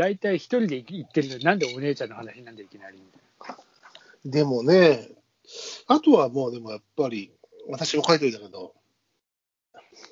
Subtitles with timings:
[0.00, 2.96] 大体一人で行ってるのに、なんでお姉ちゃんの話なんでいきなり？
[2.96, 3.56] みたい
[4.24, 5.10] でもね、
[5.88, 7.30] あとはもうでもやっぱり、
[7.68, 8.72] 私も書いてるんだけど、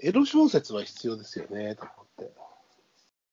[0.03, 2.25] エロ小説は必要ですよね、と思って。
[2.25, 2.31] な。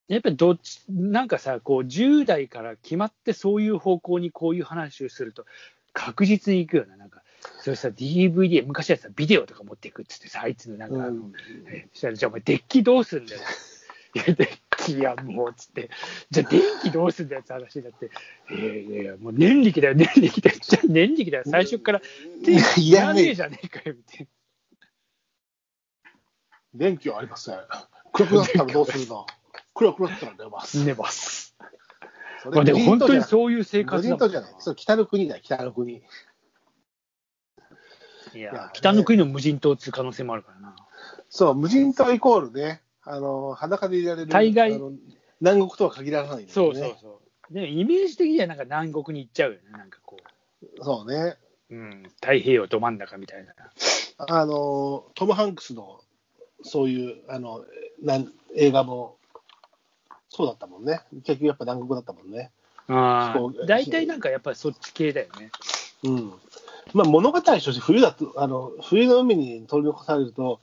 [0.07, 5.45] やっぱりどっち、なんかさ、こう、10代から決まってそういう方向にこういう話をすると、
[5.91, 6.95] 確実に行くよな。
[6.95, 7.21] なんか、
[7.59, 11.33] それさ、DVD、昔はさ、ビデオとか持っていくっつってさ、あいつのなんか、うん
[11.91, 13.41] したら、じゃあお前、デッキどうすんだよ。
[14.15, 15.89] いや、デッキやもう、つって。
[16.31, 18.11] じゃあ、電気どうすんだよって話になって。
[18.53, 20.57] いやいやいや、もう念力だよ、念力だよ。
[20.61, 21.43] じゃあ、念力だよ。
[21.47, 22.01] 最初から、
[22.43, 24.27] 電気いらねえじゃねえかよ、みたいな
[26.75, 27.59] 電気はありません。
[28.13, 29.25] 暗くなったらどうするの
[29.73, 30.83] 暗くなったら寝ます。
[30.83, 31.55] 寝ます。
[32.43, 34.55] そまあ、でも本当にそういう生活だもんじゃない。
[34.59, 36.03] そう北の国だよ、北の国。
[38.33, 40.75] いや、北の国の無人島っつう可能性もあるからな。
[41.29, 44.27] そう、無人島イコールね、あの、裸でいられる。
[44.27, 44.79] 大概
[45.39, 46.45] 南国とは限らないね。
[46.49, 47.53] そうそうそう。
[47.53, 49.61] でもイメージ的にはなんか南国に行っちゃうよね。
[49.71, 50.17] なんかこ
[50.81, 51.37] そうね。
[51.69, 53.53] う、うん、太平洋ど真ん中みたいな。
[54.17, 56.01] あの、トム・ハンクスの、
[56.63, 57.63] そういう、あの、
[58.01, 59.17] なん映画も、
[60.29, 61.01] そうだったもんね。
[61.25, 62.51] 結局やっぱ南国だったもんね。
[62.87, 65.51] ああ、大体なんかやっぱりそっち系だよね。
[66.03, 66.33] うん。
[66.93, 70.59] まあ物語として冬だと、あの、冬の海に取り残されると、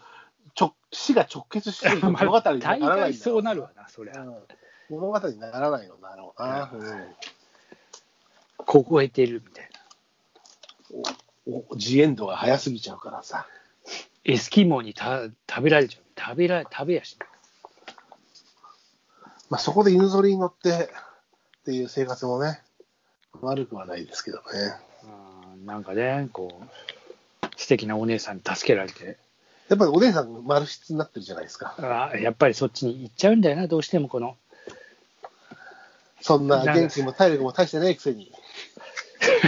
[0.54, 4.20] ちょ死が直結してる 物語になら大ないんだよ概そうなるわな、そりゃ。
[4.20, 4.36] うん
[4.90, 6.70] 物語にならないのだろうな。
[8.58, 9.80] 凍えてるみたいな。
[10.96, 13.46] うんおジエンドが早すぎちゃうからさ。
[14.24, 16.02] エスキモーにた食べられちゃう。
[16.16, 17.28] 食べら食べやしない。
[19.50, 20.70] まあそこで犬ぞりに乗って
[21.62, 22.60] っていう生活もね、
[23.40, 24.42] 悪くはないですけどね。
[25.56, 29.18] うんなんかね、こう、素敵なお姉さんに助けられて、
[29.72, 31.74] やっぱりお姉さん丸質になってるじゃないですか。
[31.78, 34.36] あやっぱりそっちに行っちゃうんだよな、どうしてもこの。
[36.20, 38.30] そんな元気も体力も大してないくせに。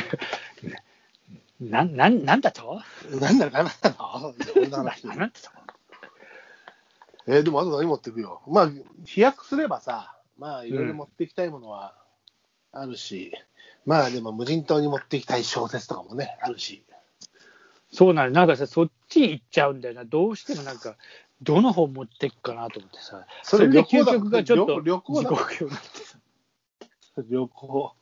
[1.60, 2.80] なん、なん、なんだと？
[3.20, 4.34] なんだろ、なんだろ。
[4.50, 5.50] そんな なんだと？
[7.26, 8.40] えーでもあと何持っていくよ？
[8.46, 8.70] まあ、
[9.04, 11.94] 飛躍すればさ、まあ、いろいろ持っていきたいものは
[12.72, 13.34] あるし、
[13.84, 16.82] まあでも無人島に持っていきたい小説とかもね、あるし。
[17.92, 20.96] そうなの、なんかさ、そっち行っちゃうんだよな、どうしてもなんか、
[21.42, 25.64] どの本持っていくかなと思ってさ、それで究極がちょっと旅行になって
[26.04, 26.18] さ。
[27.28, 27.94] 旅行。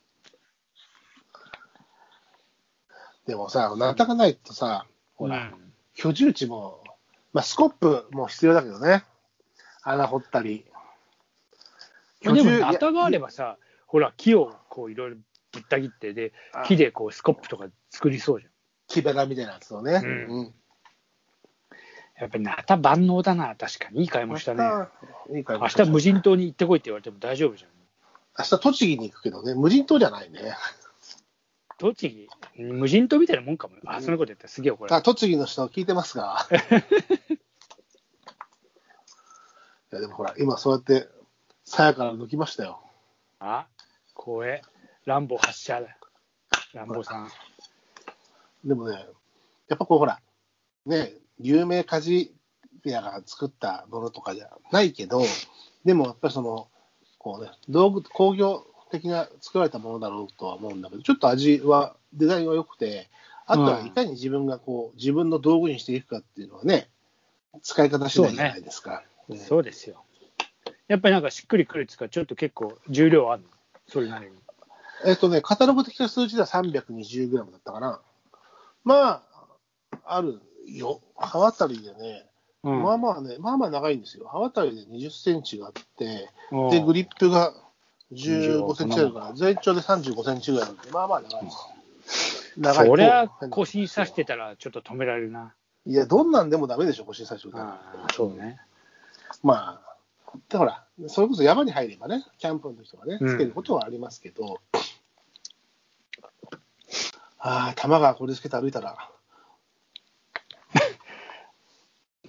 [3.26, 6.82] でもさ、なかなかないとさ、ほら、うん居住地も、
[7.34, 9.04] まあ、スコップも必要だけどね。
[9.82, 10.64] 穴掘ったり。
[12.22, 15.16] でも、居住ナタがあればさ、ほら、木をこういろいろ
[15.52, 18.52] ぶった切って、で、あ木でこうスコップとか作りそうじゃん。
[18.88, 20.00] 木べらみたいなやつをね。
[20.02, 20.54] うんうん
[22.22, 24.02] やっぱりナタ万能だな、確かに。
[24.02, 24.62] いい買い物したね。
[25.34, 27.70] いいか明日無人島に行ってこいって言われても大丈夫じゃん。
[28.38, 30.54] 明日栃木に行くけどね、無人島じゃないね。
[31.78, 32.28] 栃木、
[32.62, 33.80] 無人島みたいなもんかもよ。
[33.86, 35.02] あ、そんなこと言ったらすげえ怒られある。
[35.02, 36.46] 栃木の人聞いてますが。
[36.52, 36.54] い
[39.90, 41.08] やでもほら、今そうやって、
[41.64, 42.84] さやから抜きましたよ。
[43.40, 43.66] あ、
[44.14, 44.62] 怖え。
[45.06, 45.88] ランボー発射だ。
[46.72, 47.28] ランボーさん。
[48.64, 49.08] でもね、
[49.66, 50.20] やっぱこうほら、
[50.86, 52.30] ね、有名鍛
[52.84, 55.22] 冶屋が作ったものとかじゃないけど、
[55.84, 56.68] でもやっぱりその、
[57.18, 63.08] こうね、道具、工業的な作られたものだろうとは思うんだけど、ちょっと味は、デザインは良くて、
[63.46, 66.88] あとはいかに自分がこう、自分の道具にしていくかっていうのはね、
[67.62, 69.02] 使い方次第じゃないですか。
[69.28, 70.04] うんそうですよ。
[70.88, 73.48] やっぱりなんかしっくりくるっていうか、ちょっと結構重量あるの？
[73.88, 74.32] それなりに。
[75.06, 78.00] えっとね、カタログ的な数字では 320g だったかな。
[78.84, 79.22] まあ、
[80.04, 80.40] ある
[80.78, 81.00] よ。
[81.16, 82.26] 刃渡りでね、
[82.64, 84.26] うんまあまあね、まあまあ長いんですよ。
[84.28, 87.52] 刃渡りで20センチがあって、うんで、グリップが
[88.12, 91.56] 15センチあるから、全長で35センチぐらいなんで、まあまあ長いです。
[92.56, 95.54] 長いそりゃ腰に刺してたらちょっと止められるな。
[95.86, 98.60] いや、どんなんでもダメでしょ、腰に刺してたらああ、そうね。
[99.42, 99.96] まあ、
[100.48, 104.60] でほら、それこそ山に入ればね、キャンプの時とかね、うんつけることはありますけど、
[107.38, 109.10] ああ、玉川これつけて歩いたら、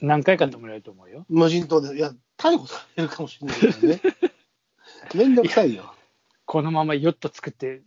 [0.01, 1.25] 何回か止められると思うよ。
[1.29, 4.01] 無人島で、いや、逮捕されるかもしれないからね。
[5.15, 5.93] めんどくさいよ。
[6.45, 7.81] このままヨット作って、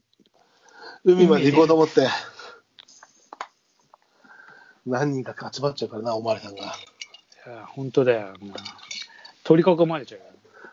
[1.05, 2.09] 海まで行こうと思って。
[4.87, 6.65] 何人か集まっちゃうからな、おまわりさんが。
[6.65, 8.35] いや本当だよ。
[9.45, 10.27] 取り囲まれちゃうよ。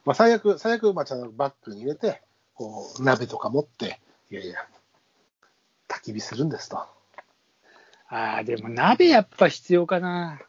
[0.05, 2.21] まあ、最悪、最悪、まあ、ちゃんとバッグに入れて、
[2.53, 3.99] こう、鍋とか持って、
[4.31, 4.67] いやいや、
[5.87, 6.77] 焚き火するんですと。
[6.77, 6.89] あ
[8.09, 10.39] あ、でも鍋やっぱ必要かな。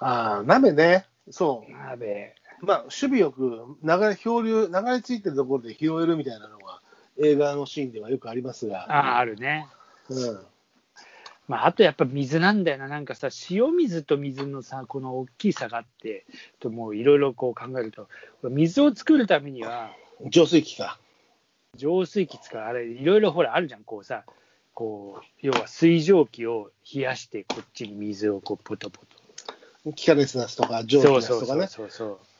[0.00, 1.06] ああ、鍋ね。
[1.30, 1.72] そう。
[1.72, 2.34] 鍋。
[2.62, 6.80] まあ、守備よく流れ、漂流、流れ着いてるところで拾えるみたいなのが、
[7.22, 8.84] 映画のシーンではよくありますが。
[8.88, 9.66] ああ、あるね。
[10.08, 10.40] うん。
[11.48, 16.24] まあ、あとやっぱ水なんだよな、なんかさ、塩水と水のさ、この大きい差があって、
[16.60, 18.08] ともういろいろこう考えると、
[18.48, 19.90] 水を作るためには、
[20.30, 20.98] 浄水器か。
[21.76, 24.24] 浄水器使う、あれ、いろいろほら、あるじゃん、こうさ、
[24.74, 29.19] こう、要は水蒸気を冷やして、こっちに水をこう、ポトポト。
[29.94, 31.68] 気化熱ナスとか、蒸気とかね。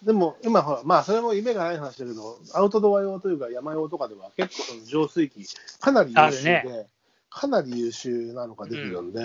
[0.03, 5.47] でも今ほら、まあそれも夢がない話だけど、アウトドア用というか山用とかでは結構浄水器、
[5.79, 6.87] かなり優秀で、ある
[7.31, 9.21] かなり優秀なのができるんで、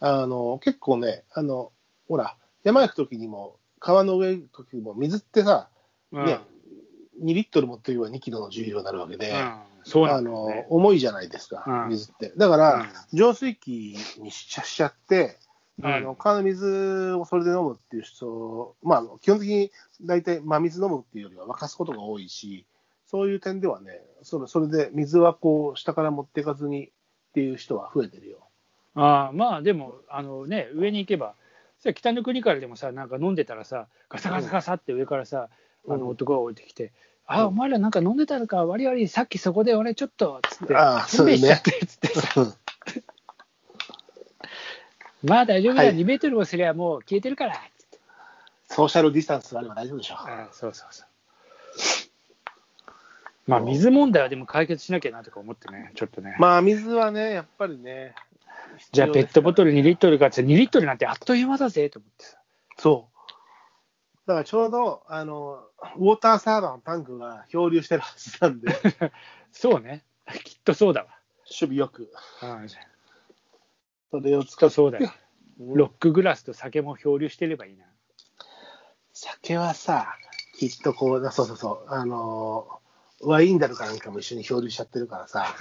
[0.00, 1.72] あの結構ね、あの
[2.08, 5.68] ほら、山行くときにも、川の上行くときも、水ってさ、
[6.12, 6.40] うんね、
[7.22, 10.66] 2リットル持っていけば2キロの重量になるわけで、うん、そうなあのね。
[10.70, 12.32] 重いじゃないですか、うん水って。
[12.36, 15.38] だから、うん浄水器にしちゃしちゃって、
[15.82, 19.70] あのうん川の水をそれで飲むっていう人、まあ、基本的に
[20.02, 22.64] 大体真水飲むっていうよりは沸かすことが多いし、
[23.06, 26.90] そういう点ではね、それそれで水はこう下から持っていかずにっ
[27.34, 28.38] ていう人は増えてるよ。
[28.94, 31.34] ああまあでもあのね上に行けば
[31.78, 35.48] さ北の国からでもさなんか飲んでたらさガサガサガサって上からさ、
[35.84, 35.94] うん。
[35.94, 36.92] あの男が降りてきて
[37.26, 42.40] 「あお前らなんか飲んでたのか割り割りさっきそこで俺ちょっと」つってああしんべいしちゃって」つってさ。
[42.40, 42.54] うん
[45.26, 45.96] 「まあ大丈夫だ、はい。
[45.96, 47.54] 2メートルもすりゃもう消えてるから」
[48.68, 50.18] ソーシャルディスタンスがあれば大丈夫でしょう。
[50.18, 51.06] ああそうそうそう。
[53.46, 58.14] まあ水問題はでも解決しなきゃなとか思ってねちょっとね、まあ、水はね、やっぱりね、
[58.92, 59.72] じゃあペットボトル。
[59.72, 62.38] ル2リットルかって2リットルなんてあっという間だぜと思ってさ。
[62.76, 63.16] そう。
[64.26, 65.60] だからちょうど、あの、
[65.96, 68.68] ウォーターサーバーのタンクが漂流してるはずなんで、
[69.52, 70.04] そうね。
[70.44, 71.08] きっとそうだわ。
[71.44, 72.10] 守備よく、
[72.42, 72.68] うん
[74.10, 75.12] それを使って、とそうだよ
[75.60, 77.84] うんロックグラスと酒も漂流してればいいな。
[79.12, 80.14] 酒はさ、
[80.58, 82.86] きっとこう、そうそうそう、あのー
[83.22, 85.54] ワインダルかなんかも一緒に漂流しちゃってるからさ、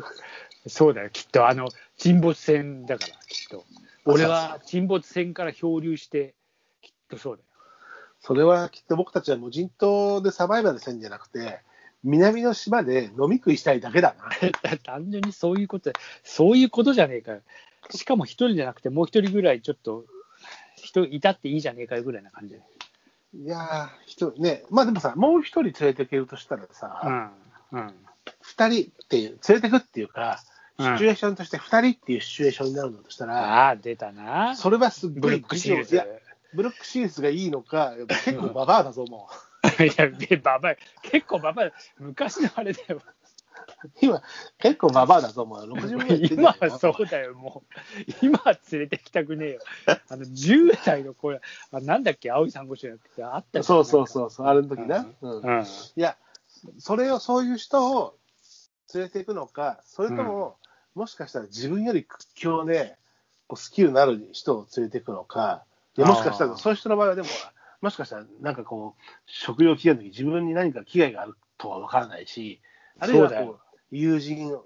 [0.68, 3.64] そうだよ、きっとあの沈没船だから、きっと。
[4.04, 6.34] 俺は沈没船から漂流して、
[6.82, 7.48] きっとそうだよ。
[8.20, 11.60] それはきっと僕たちは無人島でサバイバルせんじゃなくて、
[12.02, 14.76] 南の島で飲み食いしたいだけだな。
[14.84, 15.90] 単純にそういうこと、
[16.22, 17.42] そういうことじゃねえかよ。
[17.90, 20.04] しかも一人じゃなくて、もう一人ぐらいちょっと、
[20.76, 22.62] 人いたっていいじゃねえかよぐらいな感じで。
[23.34, 26.86] いやー、一人ね、まあでもさ、もう一人連れていけるとしたらうさ、
[27.72, 27.76] ん。
[27.76, 27.94] うん。
[28.40, 34.56] 二、人っていう、連れてくっていうか、うんシチュエーションとして二人っていうシチュエーションになるんだとしたら、ああ、出たな。
[34.56, 35.94] それはすっごブルックシールズ。
[35.94, 36.06] いや、
[36.54, 37.92] ブルックシールズがいいのか、
[38.24, 39.28] 結構ババアだぞ、も
[39.78, 39.82] う。
[39.84, 43.02] いや、でババア、結構ババア、昔のあれだよ。
[44.00, 44.22] 今、
[44.58, 45.72] 結構ババアだぞ、もう。
[45.72, 48.26] 60ぐらいいってんじゃ今はそうだよ、もう。
[48.26, 49.60] 今は連れてきたくねえよ。
[50.08, 51.40] あの、10代の子、あ
[51.80, 55.06] なんだっけ、青い珊瑚礁やってあったそうそうそうそう、あれの時な。
[55.22, 55.62] うんうん。
[55.62, 55.66] い
[55.96, 56.16] や、
[56.78, 58.16] それを、そういう人を
[58.94, 60.56] 連れていくのか、それとも、
[60.94, 62.96] もしかしたら自分より屈強で、
[63.46, 65.64] こうスキルのある人を連れていくのか、
[65.96, 67.28] いやもしかしたら、そういう人の場合は、でも、
[67.80, 72.60] もしかしたら、なんかこう、食料危機の時自分に何か危害があるとは分からないし、
[72.98, 74.64] あるいはこう友人を、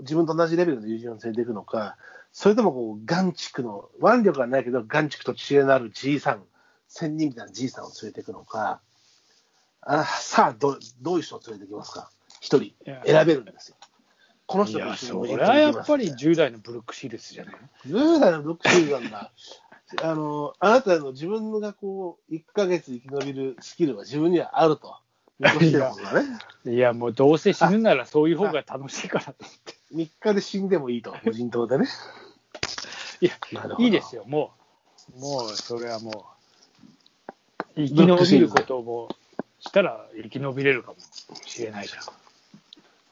[0.00, 1.96] 自分と同じレベルの友人を連れていくのか、
[2.32, 6.42] それともこう、眼畜の、腕力はないけど、眼畜と知恵のあるじいさん、
[6.88, 8.80] 仙人みたいなじいさんを連れていくのか、
[9.82, 12.10] あさあど、どういう人を連れてきますか？
[12.40, 13.76] 一人や選べるんですよ。
[14.46, 17.54] この人と一緒そにれはやっぱり10代のブルックシールズじゃない
[17.86, 19.32] ？10代のブックシールなんだ。
[20.02, 24.96] あの、あなたの自分がこう、1ヶ月生き延びるスキルは自分にはあると。
[25.40, 26.38] 見越してるもんだね。
[26.66, 29.74] いや、もうどうせ死ぬならそういう方が楽しいからと思って。
[29.94, 31.88] 3日で死んでもいいと、無人島でね。
[33.20, 34.52] いや、なるほどいいですよ、も
[35.16, 35.20] う。
[35.20, 36.26] もう、それはも
[37.76, 40.96] う、生き延びることをもうしたら生き延びれるかも
[41.46, 42.02] しれないじゃん。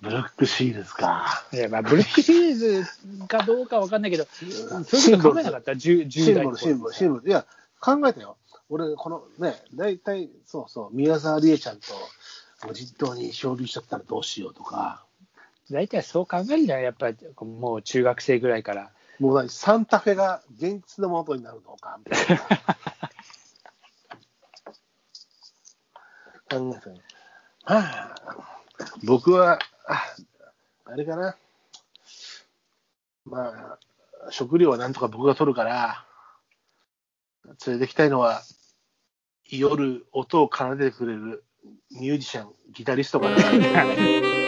[0.01, 1.45] ブルックシールズか。
[1.53, 2.85] いやまあ、ブルックシリーズ
[3.27, 7.29] かどうかわかんないけど、そういうこと考えなかった、10, 10代のシンボル、シンボル、シンボル。
[7.29, 7.45] いや、
[7.81, 8.37] 考えたよ。
[8.71, 11.87] 俺、このね、大体、そうそう、宮沢りえちゃんと
[12.67, 15.05] 無人島に漂流しちゃったらどうしようとか、
[15.71, 16.85] 大体そう考えるんじゃない？
[16.85, 18.91] やっぱりもう中学生ぐらいから。
[19.19, 22.39] もう何、サンタフェが現実のものになるのか、みたいな。
[26.51, 26.97] 考えたよ。
[27.65, 28.15] まあ、
[29.05, 30.15] 僕は、あ
[30.87, 31.37] あれかな。
[33.27, 33.79] まあ、
[34.31, 36.07] 食料はなんとか僕が取るから、
[37.67, 38.43] 連れてきたいのは、
[39.51, 41.45] 夜音を奏でてくれる
[41.91, 43.37] ミュージシャン、ギタリストかな。